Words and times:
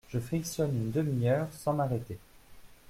Je 0.11 0.17
frictionne 0.17 0.75
une 0.75 0.89
demi-heure 0.89 1.47
sans 1.53 1.73
m’arrêter… 1.73 2.17